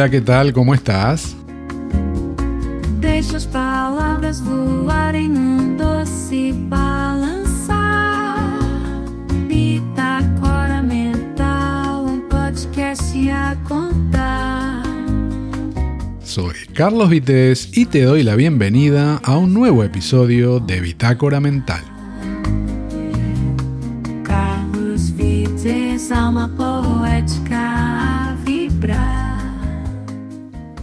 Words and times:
Hola, 0.00 0.08
¿qué 0.08 0.22
tal? 0.22 0.54
¿Cómo 0.54 0.72
estás? 0.72 1.36
Deixa 3.00 3.36
as 3.36 3.44
palavras 3.44 4.40
voarem 4.40 5.28
num 5.28 5.76
doce 5.76 6.54
balançar. 6.70 8.38
Bitácora 9.46 10.82
mental, 10.82 12.06
um 12.06 12.20
podcast 12.30 13.30
a 13.30 13.54
contar. 13.68 14.82
Soy 16.22 16.54
Carlos 16.72 17.10
Vites 17.10 17.68
y 17.76 17.84
te 17.84 18.04
doy 18.04 18.22
la 18.22 18.36
bienvenida 18.36 19.20
a 19.22 19.36
un 19.36 19.52
nuevo 19.52 19.84
episodio 19.84 20.60
de 20.60 20.80
Bitácora 20.80 21.40
Mental. 21.40 21.84
Carlos 24.24 25.10
Vites, 25.10 26.10
alma 26.10 26.48
poética 26.56 27.79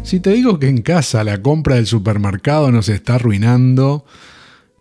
Si 0.07 0.21
te 0.21 0.31
digo 0.31 0.57
que 0.57 0.69
en 0.69 0.83
casa 0.83 1.25
la 1.25 1.41
compra 1.41 1.75
del 1.75 1.85
supermercado 1.85 2.71
nos 2.71 2.87
está 2.87 3.15
arruinando, 3.15 4.05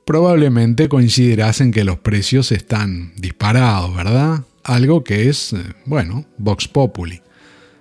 probablemente 0.05 0.89
coincidirás 0.89 1.61
en 1.61 1.73
que 1.73 1.83
los 1.83 1.99
precios 1.99 2.53
están 2.53 3.13
disparados, 3.17 3.97
¿verdad? 3.97 4.45
Algo 4.63 5.03
que 5.03 5.29
es, 5.29 5.53
eh, 5.53 5.57
bueno, 5.85 6.27
Vox 6.39 6.69
Populi. 6.69 7.23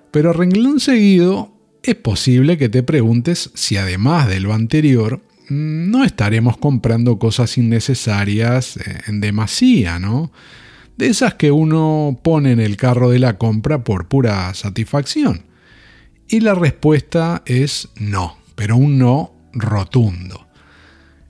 Pero 0.10 0.34
renglón 0.34 0.80
seguido, 0.80 1.54
es 1.84 1.94
posible 1.94 2.58
que 2.58 2.68
te 2.68 2.82
preguntes 2.82 3.52
si 3.54 3.78
además 3.78 4.28
de 4.28 4.40
lo 4.40 4.52
anterior, 4.52 5.22
mm, 5.48 5.92
no 5.92 6.04
estaremos 6.04 6.58
comprando 6.58 7.20
cosas 7.20 7.60
innecesarias 7.60 8.78
eh, 8.78 9.02
en 9.06 9.22
demasía, 9.22 10.00
¿no? 10.00 10.32
De 10.98 11.06
esas 11.10 11.36
que 11.36 11.52
uno 11.52 12.20
pone 12.24 12.54
en 12.54 12.60
el 12.60 12.76
carro 12.76 13.12
de 13.12 13.20
la 13.20 13.38
compra 13.38 13.84
por 13.84 14.08
pura 14.08 14.52
satisfacción. 14.56 15.55
Y 16.28 16.40
la 16.40 16.56
respuesta 16.56 17.44
es 17.46 17.90
no, 17.96 18.38
pero 18.56 18.78
un 18.78 18.98
no 18.98 19.34
rotundo. 19.54 20.48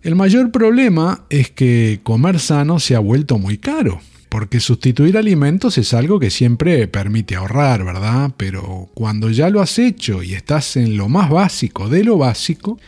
El 0.02 0.16
mayor 0.16 0.52
problema 0.52 1.26
es 1.30 1.50
que 1.50 2.00
comer 2.04 2.40
sano 2.40 2.80
se 2.80 2.96
ha 2.96 3.00
vuelto 3.00 3.38
muy 3.38 3.58
caro, 3.58 4.00
porque 4.30 4.60
sustituir 4.60 5.18
alimentos 5.18 5.78
es 5.78 5.94
algo 5.94 6.20
que 6.20 6.30
siempre 6.30 6.88
permite 6.88 7.36
ahorrar, 7.36 7.84
¿verdad? 7.84 8.32
Pero 8.38 8.90
cuando 8.94 9.32
ya 9.32 9.50
lo 9.50 9.62
has 9.62 9.80
hecho 9.80 10.22
y 10.24 10.34
estás 10.34 10.78
en 10.78 10.96
lo 10.96 11.10
más 11.10 11.30
básico 11.30 11.90
de 11.90 12.04
lo 12.04 12.18
básico, 12.18 12.80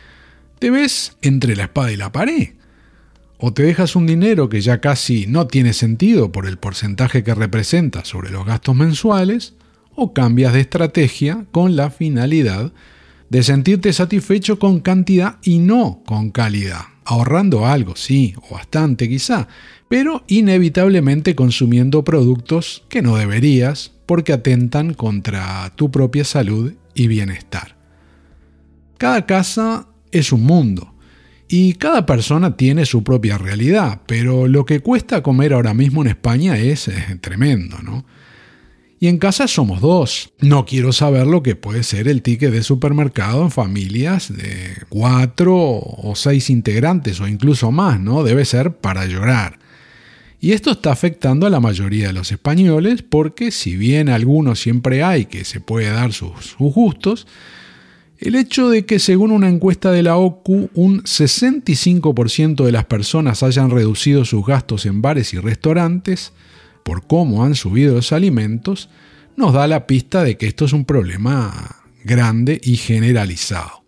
te 0.60 0.70
ves 0.70 1.18
entre 1.22 1.56
la 1.56 1.64
espada 1.64 1.92
y 1.92 1.98
la 1.98 2.12
pared. 2.12 2.50
O 3.40 3.54
te 3.54 3.64
dejas 3.64 3.96
un 3.96 4.08
dinero 4.08 4.50
que 4.50 4.62
ya 4.62 4.80
casi 4.80 5.28
no 5.28 5.48
tiene 5.48 5.74
sentido 5.74 6.32
por 6.32 6.48
el 6.48 6.58
porcentaje 6.58 7.24
que 7.24 7.36
representa 7.36 8.06
sobre 8.06 8.30
los 8.30 8.46
gastos 8.46 8.76
mensuales, 8.76 9.54
o 10.00 10.14
cambias 10.14 10.54
de 10.54 10.62
estrategia 10.62 11.46
con 11.52 11.76
la 11.76 11.90
finalidad 11.90 12.72
de 13.30 13.44
sentirte 13.44 13.92
satisfecho 13.92 14.60
con 14.60 14.80
cantidad 14.80 15.40
y 15.42 15.58
no 15.58 16.04
con 16.06 16.30
calidad, 16.30 16.82
ahorrando 17.04 17.66
algo, 17.66 17.96
sí, 17.96 18.36
o 18.50 18.54
bastante 18.54 19.10
quizá, 19.10 19.48
pero 19.90 20.24
inevitablemente 20.28 21.36
consumiendo 21.36 22.04
productos 22.04 22.84
que 22.90 23.02
no 23.02 23.18
deberías 23.18 23.92
porque 24.06 24.34
atentan 24.34 24.94
contra 24.94 25.74
tu 25.76 25.90
propia 25.90 26.24
salud 26.24 26.74
y 26.94 27.08
bienestar. 27.08 27.76
Cada 29.00 29.26
casa 29.26 29.88
es 30.12 30.32
un 30.32 30.44
mundo 30.44 30.94
y 31.48 31.74
cada 31.74 32.06
persona 32.06 32.56
tiene 32.56 32.86
su 32.86 33.04
propia 33.04 33.40
realidad, 33.40 34.02
pero 34.06 34.48
lo 34.48 34.64
que 34.64 34.80
cuesta 34.80 35.24
comer 35.24 35.54
ahora 35.54 35.74
mismo 35.74 36.04
en 36.04 36.10
España 36.10 36.58
es, 36.60 36.88
eh, 36.88 37.18
tremendo, 37.20 37.80
¿no? 37.82 38.06
Y 39.00 39.08
en 39.08 39.20
casa 39.20 39.48
somos 39.48 39.80
dos. 39.80 40.32
No 40.40 40.66
quiero 40.66 40.92
saber 40.92 41.28
lo 41.28 41.44
que 41.44 41.56
puede 41.56 41.84
ser 41.84 42.08
el 42.08 42.24
ticket 42.24 42.52
de 42.52 42.64
supermercado 42.64 43.44
en 43.44 43.52
familias 43.52 44.36
de 44.36 44.76
cuatro 44.90 45.56
o 45.56 46.14
seis 46.16 46.50
integrantes 46.50 47.20
o 47.20 47.28
incluso 47.28 47.72
más, 47.72 48.00
¿no? 48.00 48.24
Debe 48.24 48.44
ser 48.46 48.78
para 48.78 49.06
llorar. 49.06 49.60
Y 50.40 50.52
esto 50.52 50.72
está 50.72 50.92
afectando 50.92 51.46
a 51.46 51.50
la 51.50 51.60
mayoría 51.60 52.08
de 52.08 52.14
los 52.14 52.32
españoles 52.32 53.04
porque 53.04 53.52
si 53.52 53.76
bien 53.76 54.10
algunos 54.10 54.60
siempre 54.60 55.04
hay 55.04 55.26
que 55.26 55.46
se 55.46 55.60
puede 55.60 55.90
dar 55.90 56.14
sus, 56.14 56.56
sus 56.58 56.74
gustos, 56.74 57.28
el 58.20 58.36
hecho 58.36 58.70
de 58.70 58.86
que 58.86 58.98
según 58.98 59.32
una 59.32 59.48
encuesta 59.48 59.92
de 59.92 60.04
la 60.04 60.18
OCU 60.18 60.72
un 60.74 61.04
65% 61.04 62.66
de 62.66 62.72
las 62.72 62.86
personas 62.86 63.44
hayan 63.44 63.70
reducido 63.70 64.26
sus 64.26 64.46
gastos 64.46 64.88
en 64.88 65.04
bares 65.04 65.34
y 65.36 65.40
restaurantes, 65.40 66.34
por 66.88 67.06
cómo 67.06 67.44
han 67.44 67.56
subido 67.56 67.96
los 67.96 68.14
alimentos, 68.14 68.88
nos 69.36 69.52
da 69.52 69.68
la 69.68 69.88
pista 69.88 70.24
de 70.24 70.38
que 70.38 70.48
esto 70.48 70.64
es 70.64 70.72
un 70.72 70.86
problema 70.86 71.84
grande 72.06 72.62
y 72.64 72.78
generalizado. 72.78 73.84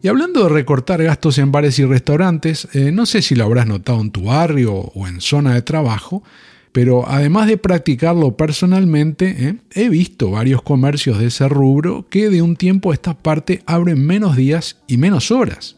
Y 0.00 0.08
hablando 0.08 0.44
de 0.44 0.48
recortar 0.48 1.02
gastos 1.02 1.36
en 1.36 1.52
bares 1.52 1.78
y 1.78 1.84
restaurantes, 1.84 2.66
eh, 2.72 2.92
no 2.92 3.04
sé 3.04 3.20
si 3.20 3.34
lo 3.34 3.44
habrás 3.44 3.66
notado 3.66 4.00
en 4.00 4.10
tu 4.10 4.22
barrio 4.22 4.72
o 4.72 5.06
en 5.06 5.20
zona 5.20 5.52
de 5.52 5.60
trabajo, 5.60 6.22
pero 6.72 7.06
además 7.06 7.46
de 7.46 7.58
practicarlo 7.58 8.38
personalmente, 8.38 9.36
eh, 9.38 9.56
he 9.74 9.90
visto 9.90 10.30
varios 10.30 10.62
comercios 10.62 11.18
de 11.18 11.26
ese 11.26 11.46
rubro 11.46 12.06
que 12.08 12.30
de 12.30 12.40
un 12.40 12.56
tiempo 12.56 12.90
a 12.90 12.94
esta 12.94 13.12
parte 13.12 13.62
abren 13.66 14.02
menos 14.06 14.34
días 14.34 14.78
y 14.86 14.96
menos 14.96 15.30
horas. 15.30 15.76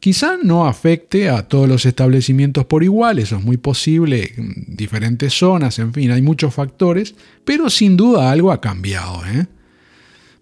Quizá 0.00 0.38
no 0.42 0.66
afecte 0.66 1.28
a 1.28 1.46
todos 1.46 1.68
los 1.68 1.84
establecimientos 1.84 2.64
por 2.64 2.82
igual, 2.82 3.18
eso 3.18 3.36
es 3.36 3.44
muy 3.44 3.58
posible, 3.58 4.32
en 4.34 4.64
diferentes 4.66 5.34
zonas, 5.34 5.78
en 5.78 5.92
fin, 5.92 6.10
hay 6.10 6.22
muchos 6.22 6.54
factores, 6.54 7.14
pero 7.44 7.68
sin 7.68 7.98
duda 7.98 8.32
algo 8.32 8.50
ha 8.50 8.62
cambiado. 8.62 9.20
¿eh? 9.26 9.46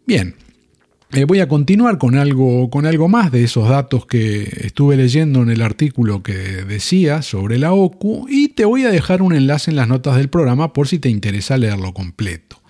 Bien, 0.06 0.36
eh, 1.10 1.24
voy 1.24 1.40
a 1.40 1.48
continuar 1.48 1.98
con 1.98 2.16
algo, 2.16 2.70
con 2.70 2.86
algo 2.86 3.08
más 3.08 3.32
de 3.32 3.42
esos 3.42 3.68
datos 3.68 4.06
que 4.06 4.42
estuve 4.60 4.96
leyendo 4.96 5.42
en 5.42 5.50
el 5.50 5.62
artículo 5.62 6.22
que 6.22 6.34
decía 6.34 7.22
sobre 7.22 7.58
la 7.58 7.72
OCU 7.72 8.26
y 8.28 8.48
te 8.50 8.64
voy 8.64 8.84
a 8.84 8.90
dejar 8.90 9.22
un 9.22 9.34
enlace 9.34 9.72
en 9.72 9.76
las 9.76 9.88
notas 9.88 10.16
del 10.16 10.28
programa 10.28 10.72
por 10.72 10.86
si 10.86 11.00
te 11.00 11.08
interesa 11.08 11.56
leerlo 11.56 11.92
completo. 11.94 12.60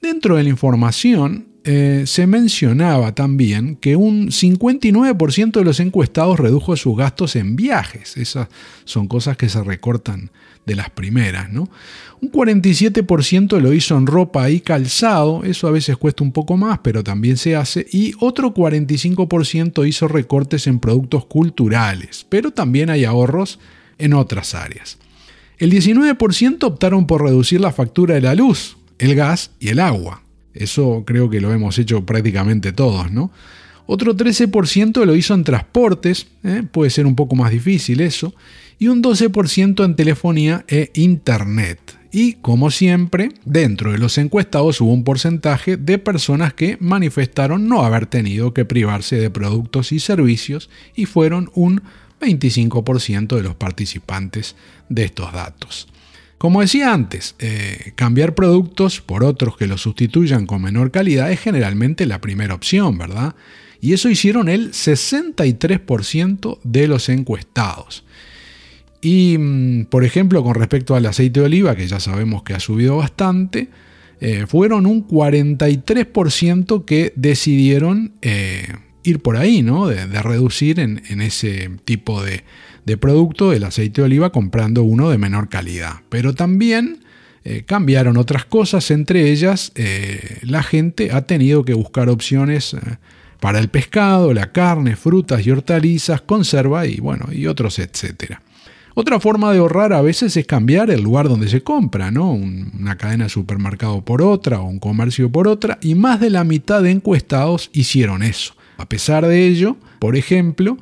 Dentro 0.00 0.36
de 0.36 0.42
la 0.42 0.48
información 0.48 1.46
eh, 1.68 2.04
se 2.06 2.28
mencionaba 2.28 3.12
también 3.16 3.74
que 3.74 3.96
un 3.96 4.28
59% 4.28 5.50
de 5.50 5.64
los 5.64 5.80
encuestados 5.80 6.38
redujo 6.38 6.76
sus 6.76 6.96
gastos 6.96 7.34
en 7.34 7.56
viajes. 7.56 8.16
Esas 8.16 8.46
son 8.84 9.08
cosas 9.08 9.36
que 9.36 9.48
se 9.48 9.60
recortan 9.64 10.30
de 10.64 10.76
las 10.76 10.90
primeras. 10.90 11.50
Un 11.50 12.30
47% 12.30 13.58
lo 13.58 13.72
hizo 13.72 13.98
en 13.98 14.06
ropa 14.06 14.48
y 14.48 14.60
calzado, 14.60 15.42
eso 15.42 15.66
a 15.66 15.72
veces 15.72 15.96
cuesta 15.96 16.22
un 16.22 16.30
poco 16.30 16.56
más, 16.56 16.78
pero 16.84 17.02
también 17.02 17.36
se 17.36 17.56
hace, 17.56 17.84
y 17.90 18.12
otro 18.20 18.54
45% 18.54 19.88
hizo 19.88 20.06
recortes 20.06 20.68
en 20.68 20.78
productos 20.78 21.26
culturales, 21.26 22.26
pero 22.28 22.52
también 22.52 22.90
hay 22.90 23.04
ahorros 23.04 23.58
en 23.98 24.14
otras 24.14 24.54
áreas. 24.54 24.98
El 25.58 25.72
19% 25.72 26.62
optaron 26.62 27.08
por 27.08 27.24
reducir 27.24 27.60
la 27.60 27.72
factura 27.72 28.14
de 28.14 28.20
la 28.20 28.36
luz, 28.36 28.76
el 28.98 29.16
gas 29.16 29.50
y 29.58 29.70
el 29.70 29.80
agua. 29.80 30.22
Eso 30.58 31.04
creo 31.06 31.30
que 31.30 31.40
lo 31.40 31.52
hemos 31.52 31.78
hecho 31.78 32.04
prácticamente 32.04 32.72
todos, 32.72 33.10
¿no? 33.10 33.30
Otro 33.86 34.16
13% 34.16 35.04
lo 35.04 35.14
hizo 35.14 35.34
en 35.34 35.44
transportes, 35.44 36.26
¿eh? 36.42 36.64
puede 36.70 36.90
ser 36.90 37.06
un 37.06 37.14
poco 37.14 37.36
más 37.36 37.52
difícil 37.52 38.00
eso, 38.00 38.34
y 38.78 38.88
un 38.88 39.02
12% 39.02 39.84
en 39.84 39.96
telefonía 39.96 40.64
e 40.66 40.90
internet. 40.94 41.96
Y 42.10 42.34
como 42.34 42.70
siempre, 42.70 43.30
dentro 43.44 43.92
de 43.92 43.98
los 43.98 44.18
encuestados 44.18 44.80
hubo 44.80 44.92
un 44.92 45.04
porcentaje 45.04 45.76
de 45.76 45.98
personas 45.98 46.54
que 46.54 46.78
manifestaron 46.80 47.68
no 47.68 47.84
haber 47.84 48.06
tenido 48.06 48.54
que 48.54 48.64
privarse 48.64 49.16
de 49.16 49.30
productos 49.30 49.92
y 49.92 50.00
servicios 50.00 50.68
y 50.94 51.06
fueron 51.06 51.50
un 51.54 51.82
25% 52.20 53.36
de 53.36 53.42
los 53.42 53.54
participantes 53.54 54.56
de 54.88 55.04
estos 55.04 55.32
datos. 55.32 55.88
Como 56.38 56.60
decía 56.60 56.92
antes, 56.92 57.34
eh, 57.38 57.92
cambiar 57.94 58.34
productos 58.34 59.00
por 59.00 59.24
otros 59.24 59.56
que 59.56 59.66
los 59.66 59.80
sustituyan 59.80 60.46
con 60.46 60.60
menor 60.62 60.90
calidad 60.90 61.32
es 61.32 61.40
generalmente 61.40 62.04
la 62.04 62.20
primera 62.20 62.54
opción, 62.54 62.98
¿verdad? 62.98 63.34
Y 63.80 63.94
eso 63.94 64.10
hicieron 64.10 64.48
el 64.48 64.72
63% 64.72 66.58
de 66.62 66.88
los 66.88 67.08
encuestados. 67.08 68.04
Y, 69.00 69.38
mm, 69.38 69.86
por 69.86 70.04
ejemplo, 70.04 70.42
con 70.42 70.54
respecto 70.54 70.94
al 70.94 71.06
aceite 71.06 71.40
de 71.40 71.46
oliva, 71.46 71.74
que 71.76 71.86
ya 71.86 72.00
sabemos 72.00 72.42
que 72.42 72.54
ha 72.54 72.60
subido 72.60 72.96
bastante, 72.96 73.68
eh, 74.20 74.46
fueron 74.46 74.86
un 74.86 75.06
43% 75.06 76.84
que 76.84 77.12
decidieron 77.16 78.12
eh, 78.22 78.66
ir 79.06 79.20
por 79.20 79.36
ahí, 79.36 79.62
¿no? 79.62 79.86
De, 79.86 80.06
reducir 80.22 80.80
en, 80.80 81.20
ese 81.20 81.70
tipo 81.84 82.22
de, 82.22 82.42
producto 82.98 83.52
el 83.52 83.64
aceite 83.64 84.00
de 84.00 84.06
oliva 84.06 84.30
comprando 84.30 84.82
uno 84.82 85.10
de 85.10 85.18
menor 85.18 85.48
calidad. 85.48 86.00
Pero 86.08 86.34
también 86.34 86.98
eh, 87.44 87.62
cambiaron 87.64 88.16
otras 88.16 88.44
cosas, 88.44 88.90
entre 88.90 89.30
ellas 89.30 89.72
eh, 89.74 90.38
la 90.42 90.62
gente 90.62 91.12
ha 91.12 91.22
tenido 91.22 91.64
que 91.64 91.74
buscar 91.74 92.08
opciones 92.08 92.74
eh, 92.74 92.78
para 93.40 93.58
el 93.58 93.68
pescado, 93.68 94.34
la 94.34 94.52
carne, 94.52 94.96
frutas 94.96 95.46
y 95.46 95.50
hortalizas, 95.50 96.20
conserva 96.22 96.86
y 96.86 96.98
bueno, 96.98 97.26
y 97.32 97.46
otros, 97.46 97.78
etcétera. 97.78 98.42
Otra 98.98 99.20
forma 99.20 99.52
de 99.52 99.58
ahorrar 99.58 99.92
a 99.92 100.00
veces 100.00 100.34
es 100.38 100.46
cambiar 100.46 100.90
el 100.90 101.02
lugar 101.02 101.28
donde 101.28 101.50
se 101.50 101.62
compra, 101.62 102.10
¿no? 102.10 102.32
Una 102.32 102.96
cadena 102.96 103.24
de 103.24 103.30
supermercado 103.30 104.02
por 104.02 104.22
otra 104.22 104.60
o 104.60 104.64
un 104.64 104.78
comercio 104.78 105.30
por 105.30 105.48
otra, 105.48 105.78
y 105.82 105.94
más 105.94 106.18
de 106.18 106.30
la 106.30 106.44
mitad 106.44 106.82
de 106.82 106.92
encuestados 106.92 107.68
hicieron 107.74 108.22
eso. 108.22 108.54
A 108.76 108.88
pesar 108.88 109.26
de 109.26 109.46
ello, 109.46 109.76
por 109.98 110.16
ejemplo, 110.16 110.76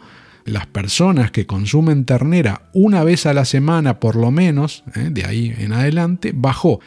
las 0.45 0.67
personas 0.67 1.31
que 1.31 1.47
consumen 1.47 2.05
ternera 2.05 2.69
una 2.73 3.05
vez 3.05 3.27
a 3.27 3.35
la 3.35 3.45
semana 3.45 4.01
por 4.01 4.17
lo 4.17 4.31
menos, 4.31 4.85
¿eh? 4.95 5.09
de 5.11 5.25
ahí 5.25 5.55
en 5.59 5.73
adelante, 5.73 6.33
bajó 6.35 6.81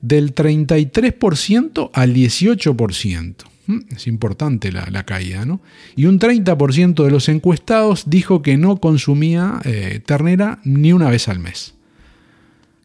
del 0.00 0.34
33% 0.34 1.90
al 1.92 2.14
18%. 2.14 3.34
Mm, 3.66 3.78
es 3.94 4.06
importante 4.06 4.72
la, 4.72 5.02
caída, 5.04 5.44
¿no? 5.44 5.60
Y 5.96 6.06
un 6.06 6.18
30% 6.18 7.04
de 7.04 7.10
los 7.10 7.28
encuestados 7.28 8.04
dijo 8.06 8.42
que 8.42 8.56
no 8.56 8.78
consumía 8.78 9.60
eh, 9.64 10.00
ternera 10.04 10.60
ni 10.64 10.92
una 10.92 11.10
vez 11.10 11.28
al 11.28 11.38
mes. 11.38 11.74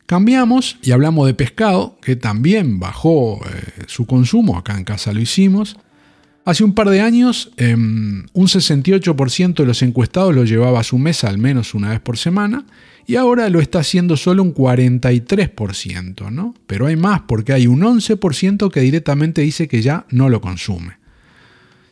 Cambiamos 0.06 0.78
y 0.82 0.92
hablamos 0.92 1.26
de 1.28 1.34
pescado, 1.34 1.98
que 2.02 2.16
también 2.16 2.80
bajó 2.80 3.40
eh, 3.46 3.84
su 3.88 4.06
consumo, 4.06 4.58
acá 4.58 4.78
en 4.78 4.84
casa 4.84 5.14
lo 5.14 5.22
hicimos. 5.22 5.78
Hace 6.46 6.66
un 6.66 6.74
par 6.74 6.90
de 6.90 7.00
años, 7.00 7.52
em, 7.56 8.26
un 8.34 8.48
68% 8.48 9.64
de 9.64 9.68
los 9.68 9.82
encuestados 9.82 10.36
lo 10.36 10.44
llevaba 10.44 10.82
a 10.82 10.84
su 10.84 10.98
mesa 10.98 11.30
al 11.30 11.38
menos 11.38 11.74
una 11.74 11.92
vez 11.92 12.02
por 12.02 12.18
semana 12.18 12.66
y 13.08 13.16
ahora 13.16 13.50
lo 13.50 13.62
está 13.62 13.80
haciendo 13.80 14.18
solo 14.18 14.44
un 14.44 14.54
43%, 14.54 16.32
¿no? 16.32 16.54
Pero 16.68 16.88
hay 16.88 16.98
más 16.98 17.22
porque 17.22 17.54
hay 17.54 17.68
un 17.68 17.82
11% 17.82 18.70
que 18.70 18.82
directamente 18.82 19.42
dice 19.42 19.70
que 19.70 19.82
ya 19.82 20.06
no 20.10 20.28
lo 20.28 20.42
consume. 20.42 20.98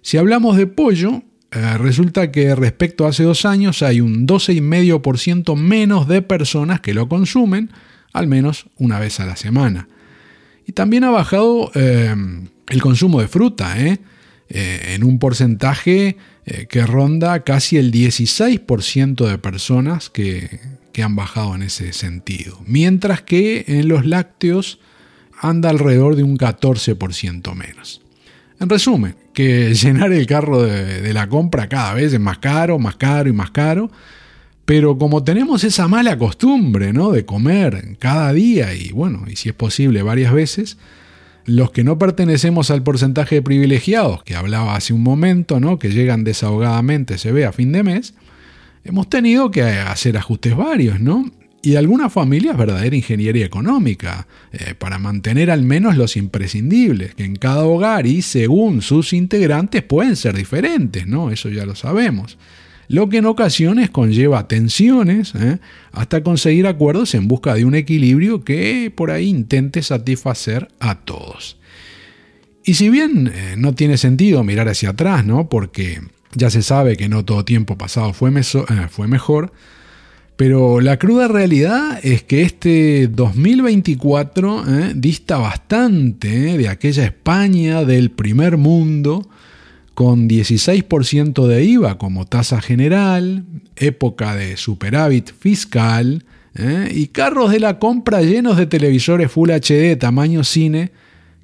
Si 0.01 0.17
hablamos 0.17 0.57
de 0.57 0.67
pollo, 0.67 1.23
eh, 1.51 1.77
resulta 1.77 2.31
que 2.31 2.53
respecto 2.53 3.05
a 3.05 3.09
hace 3.09 3.23
dos 3.23 3.45
años 3.45 3.81
hay 3.83 4.01
un 4.01 4.25
12,5% 4.25 5.55
menos 5.55 6.09
de 6.09 6.21
personas 6.21 6.81
que 6.81 6.93
lo 6.93 7.07
consumen, 7.07 7.71
al 8.11 8.27
menos 8.27 8.65
una 8.77 8.99
vez 8.99 9.21
a 9.21 9.25
la 9.25 9.37
semana. 9.37 9.87
Y 10.65 10.73
también 10.73 11.05
ha 11.05 11.09
bajado 11.09 11.71
eh, 11.73 12.13
el 12.67 12.81
consumo 12.81 13.21
de 13.21 13.29
fruta, 13.29 13.79
¿eh? 13.79 13.99
En 14.53 15.03
un 15.03 15.19
porcentaje 15.19 16.17
que 16.69 16.85
ronda 16.85 17.43
casi 17.43 17.77
el 17.77 17.91
16% 17.91 19.27
de 19.27 19.37
personas 19.37 20.09
que, 20.09 20.59
que 20.91 21.03
han 21.03 21.15
bajado 21.15 21.55
en 21.55 21.63
ese 21.63 21.93
sentido. 21.93 22.59
Mientras 22.65 23.21
que 23.21 23.65
en 23.67 23.87
los 23.87 24.05
lácteos 24.05 24.79
anda 25.39 25.69
alrededor 25.69 26.15
de 26.15 26.23
un 26.23 26.37
14% 26.37 27.53
menos. 27.55 28.01
En 28.59 28.69
resumen, 28.69 29.15
que 29.33 29.73
llenar 29.73 30.11
el 30.13 30.27
carro 30.27 30.61
de, 30.61 31.13
la 31.13 31.27
compra 31.27 31.67
cada 31.67 31.95
vez 31.95 32.13
es 32.13 32.19
más 32.19 32.37
caro, 32.37 32.77
más 32.77 32.95
caro 32.95 33.29
y 33.29 33.33
más 33.33 33.51
caro. 33.51 33.91
Pero 34.65 34.97
como 34.97 35.23
tenemos 35.23 35.63
esa 35.63 35.87
mala 35.87 36.17
costumbre, 36.17 36.93
¿no? 36.93 37.11
De 37.11 37.25
comer 37.25 37.97
cada 37.97 38.31
día 38.31 38.73
y 38.75 38.91
bueno, 38.91 39.25
y 39.27 39.35
si 39.35 39.49
es 39.49 39.55
posible 39.55 40.03
varias 40.03 40.31
veces, 40.31 40.77
los 41.45 41.71
que 41.71 41.83
no 41.83 41.97
pertenecemos 41.97 42.71
al 42.71 42.83
porcentaje 42.83 43.35
de 43.35 43.41
privilegiados 43.41 44.23
que 44.23 44.35
hablaba 44.35 44.75
hace 44.75 44.93
un 44.93 45.03
momento, 45.03 45.59
¿no? 45.59 45.79
Que 45.79 45.89
llegan 45.89 46.23
desahogadamente, 46.23 47.17
se 47.17 47.31
ve 47.31 47.45
a 47.45 47.51
fin 47.51 47.71
de 47.71 47.83
mes, 47.83 48.13
hemos 48.83 49.09
tenido 49.09 49.51
que 49.51 49.63
hacer 49.63 50.17
ajustes 50.17 50.55
varios, 50.55 50.99
¿no? 50.99 51.31
Y 51.63 51.75
algunas 51.75 52.11
familias 52.11 52.57
verdadera 52.57 52.95
ingeniería 52.95 53.45
económica, 53.45 54.27
eh, 54.51 54.73
para 54.75 54.97
mantener 54.97 55.51
al 55.51 55.61
menos 55.61 55.95
los 55.95 56.17
imprescindibles, 56.17 57.13
que 57.13 57.23
en 57.23 57.35
cada 57.35 57.65
hogar 57.65 58.07
y 58.07 58.23
según 58.23 58.81
sus 58.81 59.13
integrantes 59.13 59.83
pueden 59.83 60.15
ser 60.15 60.35
diferentes, 60.35 61.05
¿no? 61.05 61.29
Eso 61.29 61.49
ya 61.49 61.65
lo 61.65 61.75
sabemos. 61.75 62.39
Lo 62.87 63.09
que 63.09 63.17
en 63.17 63.25
ocasiones 63.25 63.89
conlleva 63.89 64.47
tensiones 64.47 65.33
¿eh? 65.35 65.59
hasta 65.91 66.23
conseguir 66.23 66.67
acuerdos 66.67 67.15
en 67.15 67.27
busca 67.27 67.53
de 67.53 67.65
un 67.65 67.75
equilibrio 67.75 68.43
que 68.43 68.91
por 68.93 69.11
ahí 69.11 69.27
intente 69.27 69.81
satisfacer 69.81 70.67
a 70.79 70.95
todos. 70.95 71.57
Y 72.63 72.75
si 72.75 72.89
bien 72.89 73.31
eh, 73.33 73.55
no 73.57 73.73
tiene 73.73 73.97
sentido 73.97 74.43
mirar 74.43 74.67
hacia 74.67 74.89
atrás, 74.89 75.25
¿no? 75.25 75.49
Porque 75.49 76.01
ya 76.33 76.49
se 76.49 76.61
sabe 76.61 76.95
que 76.95 77.09
no 77.09 77.25
todo 77.25 77.45
tiempo 77.45 77.77
pasado 77.77 78.13
fue, 78.13 78.31
eh, 78.31 78.87
fue 78.89 79.07
mejor, 79.07 79.51
pero 80.35 80.81
la 80.81 80.97
cruda 80.97 81.27
realidad 81.27 81.99
es 82.03 82.23
que 82.23 82.41
este 82.41 83.07
2024 83.07 84.63
eh, 84.67 84.93
dista 84.95 85.37
bastante 85.37 86.57
de 86.57 86.67
aquella 86.69 87.05
España 87.05 87.83
del 87.83 88.11
primer 88.11 88.57
mundo, 88.57 89.27
con 90.01 90.27
16% 90.27 91.45
de 91.45 91.63
IVA 91.63 91.99
como 91.99 92.25
tasa 92.25 92.59
general, 92.59 93.45
época 93.75 94.35
de 94.35 94.57
superávit 94.57 95.31
fiscal 95.31 96.25
y 96.91 97.05
carros 97.09 97.51
de 97.51 97.59
la 97.59 97.77
compra 97.77 98.23
llenos 98.23 98.57
de 98.57 98.65
televisores 98.65 99.31
Full 99.31 99.51
HD 99.51 99.95
tamaño 99.99 100.43
cine 100.43 100.91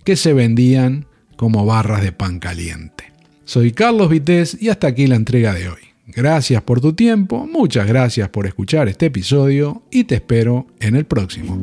que 0.04 0.16
se 0.16 0.34
vendían 0.34 1.06
como 1.36 1.68
barras 1.68 2.02
de 2.02 2.12
pan 2.14 2.40
caliente. 2.40 3.12
Soy 3.46 3.74
Carlos 3.74 4.10
Vitéz 4.10 4.58
y 4.60 4.70
hasta 4.70 4.88
aquí 4.88 5.06
la 5.06 5.18
entrega 5.18 5.54
de 5.54 5.70
hoy. 5.70 5.82
Gracias 6.08 6.64
por 6.64 6.82
tu 6.82 6.94
tiempo, 6.94 7.46
muchas 7.46 7.86
gracias 7.86 8.28
por 8.30 8.48
escuchar 8.48 8.88
este 8.88 9.06
episodio 9.06 9.84
y 9.92 10.06
te 10.06 10.16
espero 10.16 10.66
en 10.80 10.96
el 10.96 11.06
próximo. 11.06 11.62